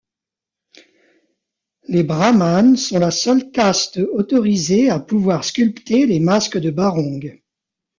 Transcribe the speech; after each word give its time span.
Les 1.87 2.01
brahmanes 2.01 2.75
sont 2.75 2.97
la 2.97 3.11
seule 3.11 3.51
caste 3.51 3.99
autorisée 3.99 4.89
à 4.89 4.99
pouvoir 4.99 5.43
sculpter 5.45 6.07
les 6.07 6.19
masques 6.19 6.57
de 6.57 6.71
Barong. 6.71 7.39